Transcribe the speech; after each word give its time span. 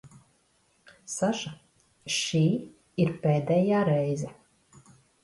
Saša, 1.15 1.51
šī 2.15 2.41
ir 3.05 3.13
pēdējā 3.27 3.83
reize. 3.91 4.33